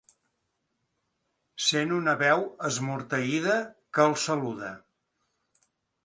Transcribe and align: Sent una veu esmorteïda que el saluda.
Sent 1.65 1.91
una 1.97 2.15
veu 2.21 2.41
esmorteïda 2.69 3.57
que 3.97 4.07
el 4.13 4.17
saluda. 4.23 4.71